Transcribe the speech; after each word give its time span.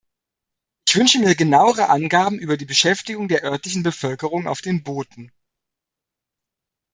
Ich 0.87 0.95
wünsche 0.95 1.19
mir 1.19 1.35
genauere 1.35 1.89
Angaben 1.89 2.39
über 2.39 2.57
die 2.57 2.65
Beschäftigung 2.65 3.27
der 3.27 3.43
örtlichen 3.43 3.83
Bevölkerung 3.83 4.47
auf 4.47 4.61
den 4.61 4.81
Booten. 4.81 5.31